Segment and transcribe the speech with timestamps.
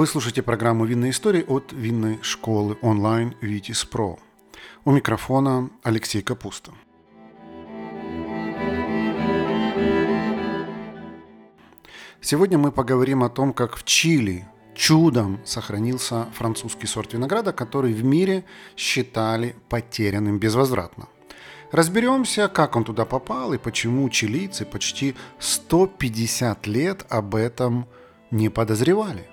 [0.00, 4.18] Вы слушаете программу «Винные истории» от винной школы онлайн «Витис Про».
[4.86, 6.72] У микрофона Алексей Капуста.
[12.22, 18.02] Сегодня мы поговорим о том, как в Чили чудом сохранился французский сорт винограда, который в
[18.02, 18.46] мире
[18.78, 21.08] считали потерянным безвозвратно.
[21.72, 27.86] Разберемся, как он туда попал и почему чилийцы почти 150 лет об этом
[28.30, 29.29] не подозревали.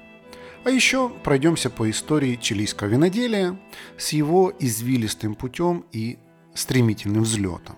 [0.63, 3.57] А еще пройдемся по истории чилийского виноделия
[3.97, 6.17] с его извилистым путем и
[6.53, 7.77] стремительным взлетом.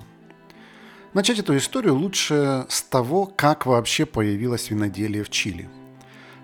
[1.14, 5.70] Начать эту историю лучше с того, как вообще появилось виноделие в Чили.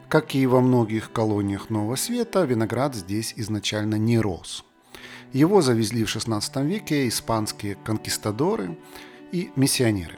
[0.09, 4.65] Как и во многих колониях Нового Света, виноград здесь изначально не рос.
[5.33, 8.77] Его завезли в XVI веке испанские конкистадоры
[9.31, 10.17] и миссионеры.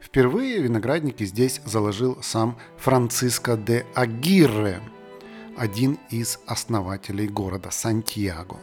[0.00, 4.80] Впервые виноградники здесь заложил сам Франциско де Агирре,
[5.62, 8.58] один из основателей города Сантьяго.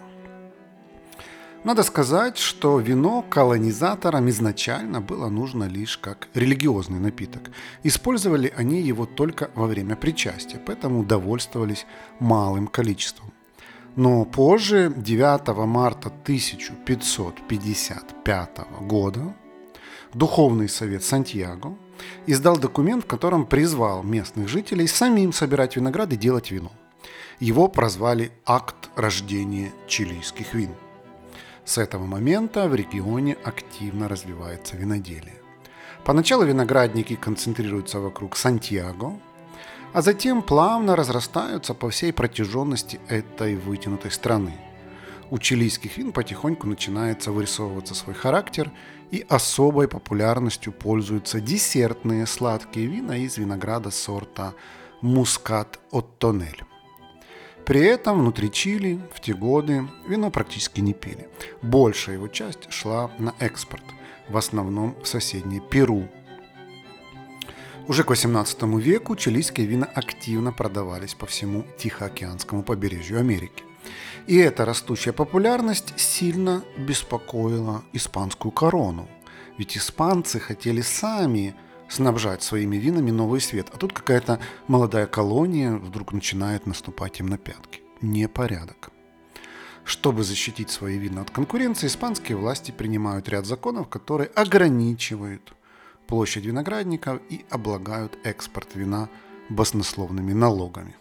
[1.64, 7.52] Надо сказать, что вино колонизаторам изначально было нужно лишь как религиозный напиток.
[7.84, 11.86] Использовали они его только во время причастия, поэтому довольствовались
[12.20, 13.32] малым количеством.
[13.96, 19.34] Но позже, 9 марта 1555 года,
[20.14, 21.78] Духовный совет Сантьяго
[22.26, 26.72] издал документ, в котором призвал местных жителей самим собирать виноград и делать вино.
[27.40, 30.72] Его прозвали «Акт рождения чилийских вин».
[31.64, 35.42] С этого момента в регионе активно развивается виноделие.
[36.04, 39.14] Поначалу виноградники концентрируются вокруг Сантьяго,
[39.94, 44.56] а затем плавно разрастаются по всей протяженности этой вытянутой страны.
[45.32, 48.72] У чилийских вин потихоньку начинается вырисовываться свой характер,
[49.12, 54.54] и особой популярностью пользуются десертные сладкие вина из винограда сорта
[55.02, 56.64] Мускат от Тонель.
[57.70, 61.30] При этом внутри Чили в те годы вино практически не пили.
[61.62, 63.84] Большая его часть шла на экспорт,
[64.28, 66.10] в основном в соседнее Перу.
[67.88, 73.64] Уже к 18 веку чилийские вина активно продавались по всему Тихоокеанскому побережью Америки.
[74.26, 79.08] И эта растущая популярность сильно беспокоила испанскую корону.
[79.60, 81.54] Ведь испанцы хотели сами
[81.90, 83.68] снабжать своими винами новый свет.
[83.74, 87.82] А тут какая-то молодая колония вдруг начинает наступать им на пятки.
[88.02, 88.92] Непорядок.
[89.84, 95.54] Чтобы защитить свои вина от конкуренции, испанские власти принимают ряд законов, которые ограничивают
[96.08, 99.10] площадь виноградников и облагают экспорт вина
[99.50, 100.96] баснословными налогами.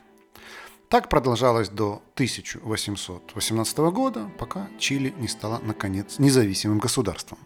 [0.89, 7.39] Так продолжалось до 1818 года, пока Чили не стала, наконец, независимым государством.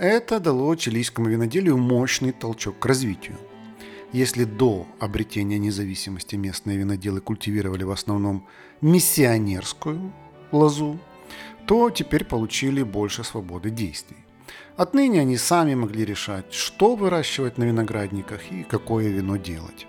[0.00, 3.36] Это дало чилийскому виноделию мощный толчок к развитию.
[4.14, 8.46] Если до обретения независимости местные виноделы культивировали в основном
[8.80, 10.10] миссионерскую
[10.52, 10.98] лозу,
[11.66, 14.16] то теперь получили больше свободы действий.
[14.78, 19.86] Отныне они сами могли решать, что выращивать на виноградниках и какое вино делать.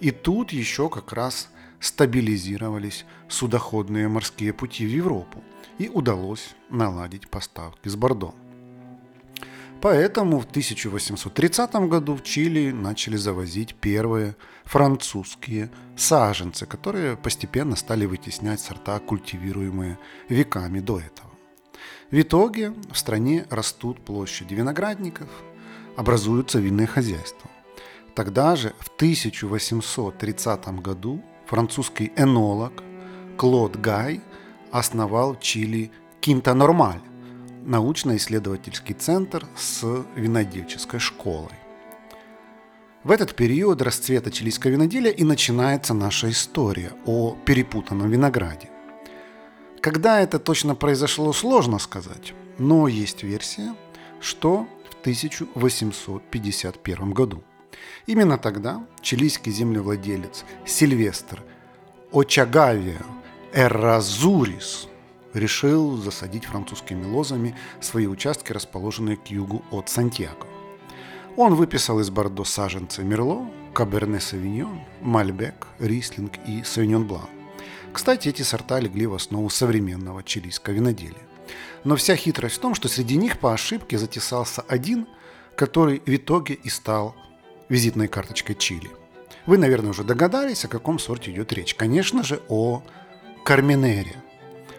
[0.00, 1.50] И тут еще как раз
[1.80, 5.44] стабилизировались судоходные морские пути в Европу
[5.76, 8.34] и удалось наладить поставки с Бордо.
[9.84, 14.34] Поэтому в 1830 году в Чили начали завозить первые
[14.64, 19.98] французские саженцы, которые постепенно стали вытеснять сорта, культивируемые
[20.30, 21.30] веками до этого.
[22.10, 25.28] В итоге в стране растут площади виноградников,
[25.98, 27.50] образуются винные хозяйства.
[28.14, 32.72] Тогда же, в 1830 году, французский энолог
[33.36, 34.22] Клод Гай
[34.72, 35.90] основал в Чили
[36.22, 37.02] Кинта Нормаль,
[37.64, 39.82] научно-исследовательский центр с
[40.16, 41.54] винодельческой школой.
[43.02, 48.70] В этот период расцвета чилийского виноделия и начинается наша история о перепутанном винограде.
[49.80, 53.74] Когда это точно произошло, сложно сказать, но есть версия,
[54.20, 57.42] что в 1851 году.
[58.06, 61.42] Именно тогда чилийский землевладелец Сильвестр
[62.12, 63.02] Очагавио
[63.52, 64.88] Эразурис
[65.34, 70.46] решил засадить французскими лозами свои участки, расположенные к югу от Сантьяго.
[71.36, 77.28] Он выписал из Бордо саженцы Мерло, Каберне Савиньон, Мальбек, Рислинг и Савиньон Блан.
[77.92, 81.26] Кстати, эти сорта легли в основу современного чилийского виноделия.
[81.82, 85.06] Но вся хитрость в том, что среди них по ошибке затесался один,
[85.56, 87.14] который в итоге и стал
[87.68, 88.90] визитной карточкой Чили.
[89.46, 91.74] Вы, наверное, уже догадались, о каком сорте идет речь.
[91.74, 92.82] Конечно же, о
[93.44, 94.23] Карминере,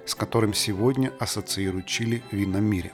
[0.06, 2.92] с которым сегодня ассоциируют Чили в винном мире.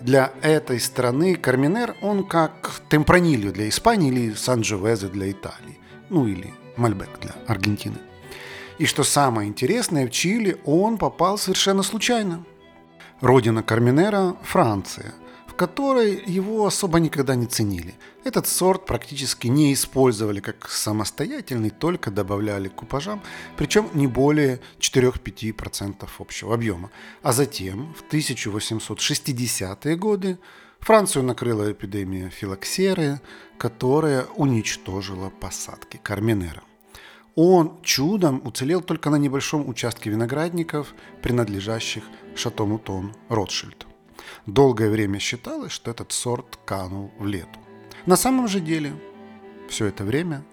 [0.00, 5.78] Для этой страны Карминер, он как Темпранильо для Испании или Сан-Джовезе для Италии,
[6.10, 7.98] ну или Мальбек для Аргентины.
[8.78, 12.44] И что самое интересное, в Чили он попал совершенно случайно.
[13.20, 15.14] Родина Карминера– Франция–
[15.56, 17.94] которой его особо никогда не ценили.
[18.24, 23.22] Этот сорт практически не использовали как самостоятельный, только добавляли к купажам,
[23.56, 26.90] причем не более 4-5% общего объема.
[27.22, 30.38] А затем, в 1860-е годы,
[30.80, 33.20] Францию накрыла эпидемия филоксеры,
[33.58, 36.62] которая уничтожила посадки Карменера.
[37.34, 42.04] Он чудом уцелел только на небольшом участке виноградников, принадлежащих
[42.34, 43.85] Шатомутон Ротшильд.
[44.46, 47.58] Долгое время считалось, что этот сорт канул в лету.
[48.06, 48.94] На самом же деле,
[49.68, 50.44] все это время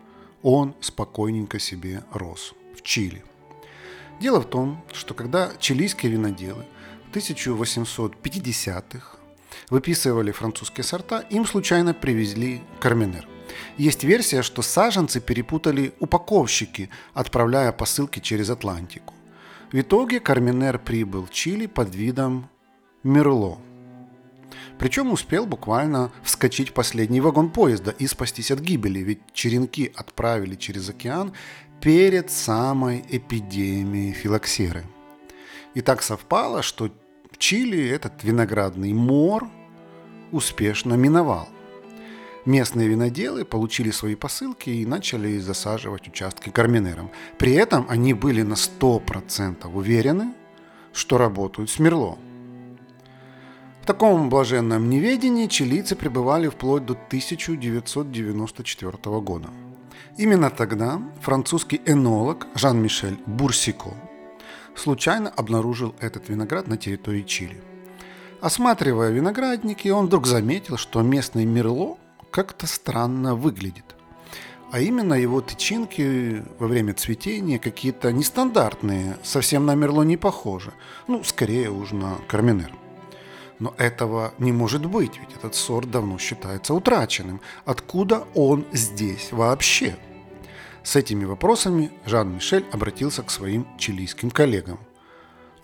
[0.42, 3.24] он спокойненько себе рос в Чили.
[4.20, 6.66] Дело в том, что когда чилийские виноделы
[7.12, 9.18] в 1850-х
[9.70, 13.28] выписывали французские сорта, им случайно привезли карменер.
[13.78, 19.14] Есть версия, что саженцы перепутали упаковщики, отправляя посылки через Атлантику.
[19.72, 22.50] В итоге Карминер прибыл в Чили под видом
[23.04, 23.58] Мерло.
[24.80, 30.56] Причем успел буквально вскочить в последний вагон поезда и спастись от гибели, ведь черенки отправили
[30.56, 31.34] через океан
[31.82, 34.84] перед самой эпидемией филоксеры.
[35.74, 36.90] И так совпало, что
[37.32, 39.50] в Чили этот виноградный мор
[40.32, 41.50] успешно миновал.
[42.46, 47.10] Местные виноделы получили свои посылки и начали засаживать участки карминером.
[47.38, 50.34] При этом они были на 100% уверены,
[50.94, 52.18] что работают с Мерло–
[53.84, 59.50] в таком блаженном неведении чилийцы пребывали вплоть до 1994 года.
[60.18, 63.94] Именно тогда французский энолог Жан-Мишель Бурсико
[64.74, 67.62] случайно обнаружил этот виноград на территории Чили.
[68.40, 71.98] Осматривая виноградники, он вдруг заметил, что местный мерло
[72.32, 73.98] как-то странно выглядит.
[74.72, 80.72] А именно его тычинки во время цветения какие-то нестандартные, совсем на мерло не похожи.
[81.10, 82.72] Ну, скорее уж на карминер.
[83.64, 87.40] Но этого не может быть, ведь этот сорт давно считается утраченным.
[87.64, 89.96] Откуда он здесь вообще?
[90.84, 94.80] С этими вопросами Жан-Мишель обратился к своим чилийским коллегам.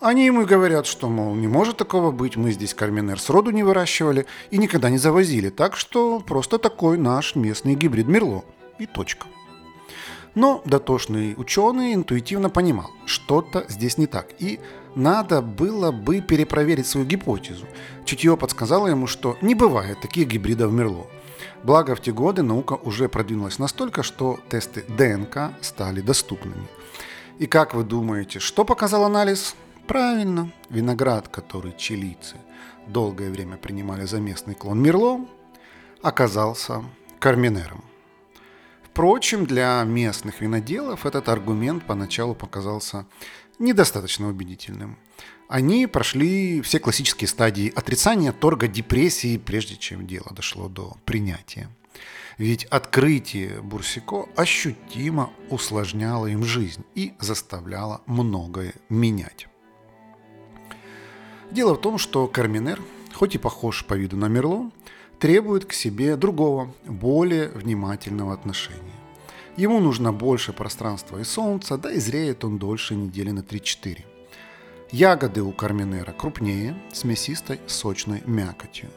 [0.00, 4.24] Они ему говорят, что, мол, не может такого быть, мы здесь карминер сроду не выращивали
[4.50, 8.46] и никогда не завозили, так что просто такой наш местный гибрид Мерло.
[8.78, 9.26] И точка.
[10.34, 14.58] Но дотошный ученый интуитивно понимал, что-то здесь не так, и
[14.94, 17.66] надо было бы перепроверить свою гипотезу.
[18.04, 21.06] Чутье подсказало ему, что не бывает таких гибридов Мерло.
[21.62, 26.66] Благо в те годы наука уже продвинулась настолько, что тесты ДНК стали доступными.
[27.38, 29.54] И как вы думаете, что показал анализ?
[29.86, 32.36] Правильно, виноград, который чилийцы
[32.86, 35.26] долгое время принимали за местный клон Мерло,
[36.02, 36.82] оказался
[37.18, 37.84] карминером.
[38.82, 43.06] Впрочем, для местных виноделов этот аргумент поначалу показался
[43.60, 44.98] недостаточно убедительным.
[45.48, 51.68] Они прошли все классические стадии отрицания, торга, депрессии, прежде чем дело дошло до принятия.
[52.38, 59.46] Ведь открытие Бурсико ощутимо усложняло им жизнь и заставляло многое менять.
[61.50, 62.80] Дело в том, что Карминер,
[63.12, 64.70] хоть и похож по виду на Мерло,
[65.18, 68.99] требует к себе другого, более внимательного отношения.
[69.60, 74.06] Ему нужно больше пространства и солнца, да и зреет он дольше недели на 3-4.
[74.90, 78.88] Ягоды у карминера крупнее, с мясистой сочной мякотью.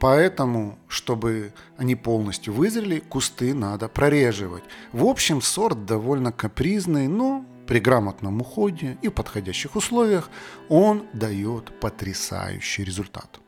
[0.00, 4.64] Поэтому, чтобы они полностью вызрели, кусты надо прореживать.
[4.90, 10.30] В общем, сорт довольно капризный, но при грамотном уходе и подходящих условиях
[10.68, 13.38] он дает потрясающий результат.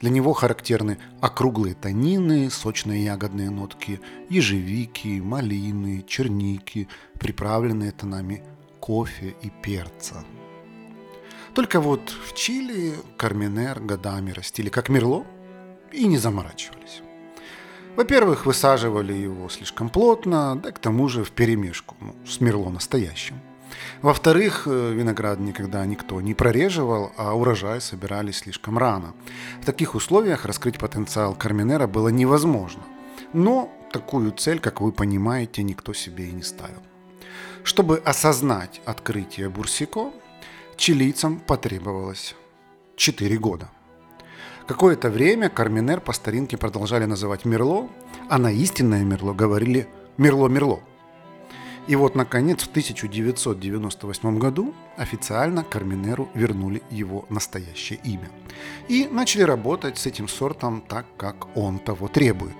[0.00, 6.88] Для него характерны округлые танины, сочные ягодные нотки, ежевики, малины, черники,
[7.18, 8.42] приправленные тонами
[8.80, 10.24] кофе и перца.
[11.54, 15.24] Только вот в Чили карминер годами растили как мерло
[15.92, 17.02] и не заморачивались.
[17.94, 23.38] Во-первых, высаживали его слишком плотно, да к тому же в перемешку ну, с мерло настоящим–
[24.02, 29.14] во-вторых, э, виноград никогда никто не прореживал, а урожай собирали слишком рано.
[29.60, 32.82] В таких условиях раскрыть потенциал Карминера было невозможно.
[33.32, 36.82] Но такую цель, как вы понимаете, никто себе и не ставил.
[37.64, 40.12] Чтобы осознать открытие Бурсико,
[40.76, 42.34] чилийцам потребовалось
[42.96, 43.70] 4 года.
[44.66, 47.88] Какое-то время Карминер по старинке продолжали называть Мерло,
[48.28, 50.80] а на истинное Мерло говорили Мерло-Мерло–
[51.88, 58.30] и вот, наконец, в 1998 году официально Карминеру вернули его настоящее имя.
[58.88, 62.56] И начали работать с этим сортом так, как он того требует.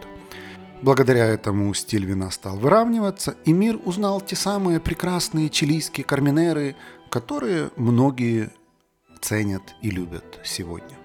[0.83, 6.75] Благодаря этому стиль вина стал выравниваться, и мир узнал те самые прекрасные чилийские карминеры,
[7.09, 8.50] которые многие
[9.21, 10.99] ценят и любят сегодня.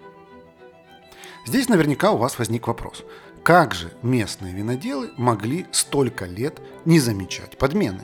[1.46, 3.06] Здесь наверняка у вас возник вопрос.
[3.48, 8.04] Как же местные виноделы могли столько лет не замечать подмены?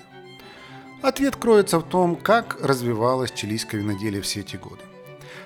[1.01, 4.83] Ответ кроется в том, как развивалось чилийское виноделие все эти годы.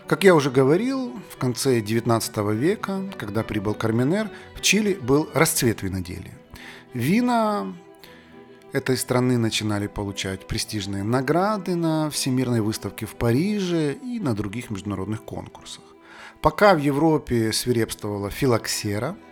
[0.06, 5.82] Как я уже говорил, в конце 19 века, когда прибыл Карменер, в Чили был расцвет
[5.82, 6.38] виноделия.
[6.94, 7.74] Вина
[8.74, 15.24] этой страны начинали получать престижные награды на Всемирной выставке в Париже и на других международных
[15.24, 15.84] конкурсах.
[16.40, 19.18] Пока в Европе свирепствовала филоксера–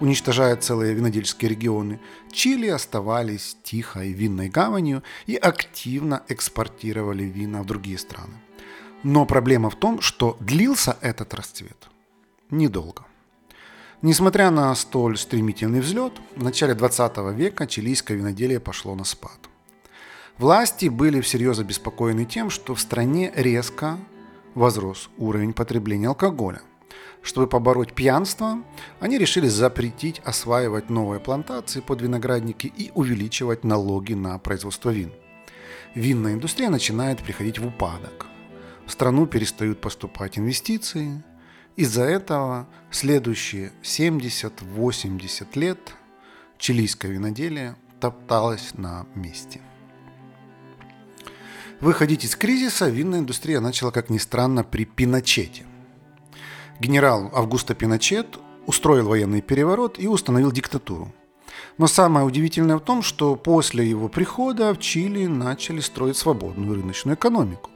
[0.00, 2.00] уничтожая целые винодельческие регионы,
[2.32, 8.34] Чили оставались тихой винной гаванью и активно экспортировали вина в другие страны.
[9.02, 11.88] Но проблема в том, что длился этот расцвет
[12.50, 13.04] недолго.
[14.02, 19.38] Несмотря на столь стремительный взлет, в начале 20 века чилийское виноделие пошло на спад.
[20.36, 23.98] Власти были всерьез обеспокоены тем, что в стране резко
[24.54, 26.60] возрос уровень потребления алкоголя–
[27.24, 28.58] чтобы побороть пьянство,
[29.00, 35.10] они решили запретить осваивать новые плантации под виноградники и увеличивать налоги на производство вин.
[35.94, 38.26] Винная индустрия начинает приходить в упадок.
[38.86, 41.24] В страну перестают поступать инвестиции.
[41.76, 45.78] Из-за этого следующие 70-80 лет
[46.58, 49.62] чилийское виноделие топталось на месте.
[51.80, 55.64] Выходить из кризиса винная индустрия начала, как ни странно, при Пиночете
[56.80, 61.12] генерал Августо Пиночет устроил военный переворот и установил диктатуру.
[61.78, 67.16] Но самое удивительное в том, что после его прихода в Чили начали строить свободную рыночную
[67.16, 67.70] экономику.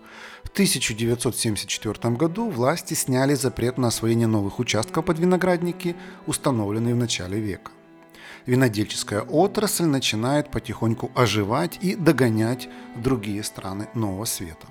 [0.45, 5.95] В 1974 году власти сняли запрет на освоение новых участков под виноградники,
[6.26, 7.73] установленный в начале века.
[8.47, 14.69] Винодельческая отрасль начинает потихоньку оживать и догонять другие страны Нового Света.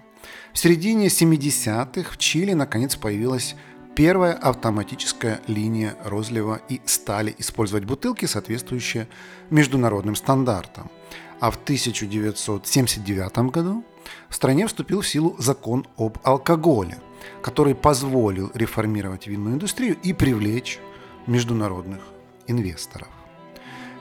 [0.52, 3.56] В середине 70-х в Чили наконец появилась
[3.98, 9.08] первая автоматическая линия розлива и стали использовать бутылки, соответствующие
[9.50, 10.92] международным стандартам.
[11.40, 13.84] А в 1979 году
[14.30, 17.00] в стране вступил в силу закон об алкоголе,
[17.42, 20.78] который позволил реформировать винную индустрию и привлечь
[21.26, 22.02] международных
[22.46, 23.08] инвесторов.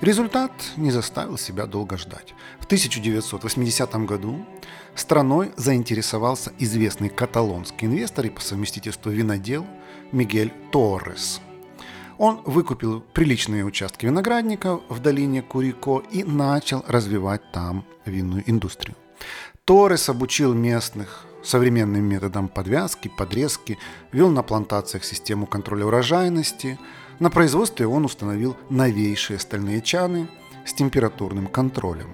[0.03, 2.35] Результат не заставил себя долго ждать.
[2.61, 4.45] В 1980 году
[4.97, 9.67] страной заинтересовался известный каталонский инвестор и по совместительству винодел
[10.13, 11.41] Мигель Торрес.
[12.19, 18.97] Он выкупил приличные участки виноградников в долине Курико и начал развивать там винную индустрию.
[19.65, 23.79] Торрес обучил местных современным методам подвязки, подрезки,
[24.13, 26.79] вел на плантациях систему контроля урожайности–
[27.19, 30.29] на производстве он установил новейшие стальные чаны
[30.67, 32.09] с температурным контролем.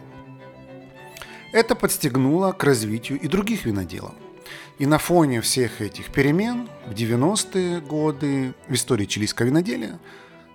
[1.53, 4.15] Это подстегнуло к развитию и других виноделов.
[4.79, 9.99] И на фоне всех этих перемен в 90-е годы в истории чилийского виноделия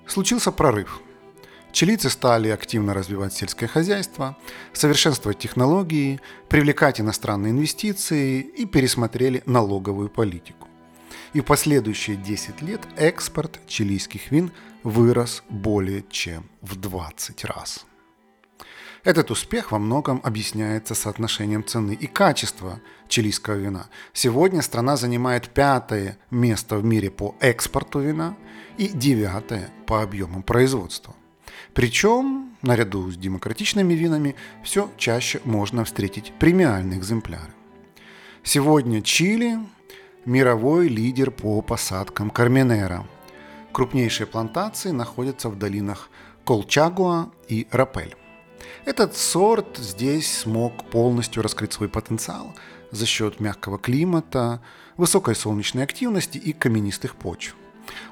[0.05, 0.99] случился прорыв.
[1.71, 4.35] Чилийцы стали активно развивать сельское хозяйство,
[4.73, 10.67] совершенствовать технологии, привлекать иностранные инвестиции и пересмотрели налоговую политику
[11.33, 14.51] и в последующие 10 лет экспорт чилийских вин
[14.83, 17.85] вырос более чем в 20 раз.
[19.07, 23.87] Этот успех во многом объясняется соотношением цены и качества чилийского вина.
[24.11, 28.35] Сегодня страна занимает пятое место в мире по экспорту вина
[28.77, 31.15] и девятое по объемам производства.
[31.73, 37.53] Причем, наряду с демократичными винами, все чаще можно встретить премиальные экземпляры.
[38.43, 39.57] Сегодня Чили
[40.25, 43.07] мировой лидер по посадкам Карменера.
[43.71, 46.09] Крупнейшие плантации находятся в долинах
[46.43, 48.17] Колчагуа и Рапель.
[48.88, 52.56] Этот сорт здесь смог полностью раскрыть свой потенциал
[52.89, 54.62] за счет мягкого климата,
[54.96, 57.58] высокой солнечной активности и каменистых почв.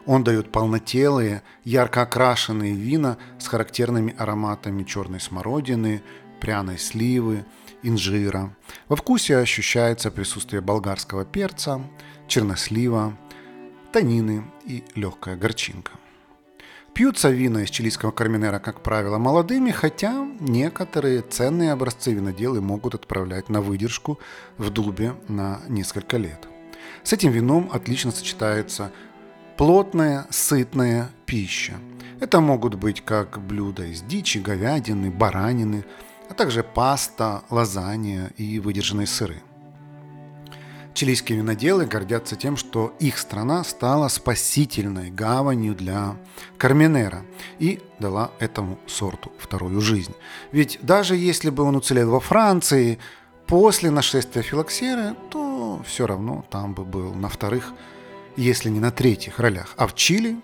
[0.06, 6.04] Он дает полнотелые, ярко окрашенные вина с характерными ароматами черной смородины,
[6.42, 7.46] пряной сливы,
[7.82, 8.54] инжира.
[8.90, 11.82] Во вкусе ощущается присутствие болгарского перца,
[12.28, 13.18] чернослива,
[13.94, 15.94] танины и легкая горчинка.
[16.96, 23.50] Пьются вина из чилийского карминера, как правило, молодыми, хотя некоторые ценные образцы виноделы могут отправлять
[23.50, 24.18] на выдержку
[24.58, 26.48] в дубе на несколько лет.
[27.04, 28.94] С этим вином отлично сочетается
[29.58, 31.74] плотная, сытная пища.
[32.22, 35.84] Это могут быть как блюда из дичи, говядины, баранины,
[36.30, 39.42] а также паста, лазанья и выдержанные сыры.
[40.96, 46.16] Чилийские виноделы гордятся тем, что их страна стала спасительной гаванью для
[46.58, 47.26] Карменера
[47.60, 50.14] и дала этому сорту вторую жизнь.
[50.54, 52.98] Ведь даже если бы он уцелел во Франции
[53.46, 57.74] после нашествия филоксеры, то все равно там бы был на вторых,
[58.38, 59.74] если не на третьих ролях.
[59.76, 60.38] А в Чили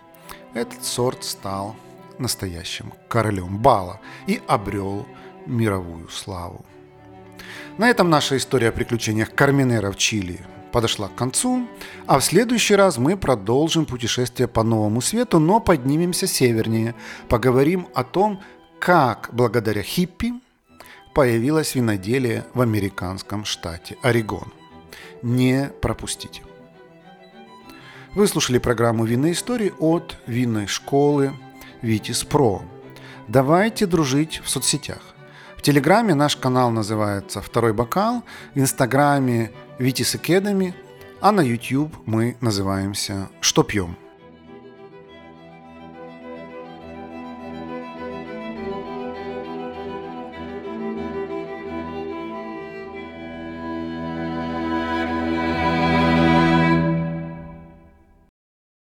[0.54, 1.78] этот сорт стал
[2.18, 5.08] настоящим королем бала и обрел
[5.46, 6.66] мировую славу.
[7.78, 10.40] На этом наша история о приключениях Карминера в Чили
[10.72, 11.68] подошла к концу,
[12.06, 16.96] а в следующий раз мы продолжим путешествие по Новому Свету, но поднимемся севернее,
[17.30, 18.42] поговорим о том,
[18.80, 20.34] как благодаря хиппи
[21.14, 24.54] появилось виноделие в американском штате Орегон.
[25.22, 26.42] Не пропустите.
[28.14, 31.32] Вы слушали программу «Винные истории» от винной школы
[31.82, 32.64] «Витис Про».
[33.28, 35.11] Давайте дружить в соцсетях.
[35.62, 38.24] В Телеграме наш канал называется «Второй бокал»,
[38.56, 40.74] в Инстаграме «Витис Academy»,
[41.20, 43.96] а на YouTube мы называемся «Что пьем?».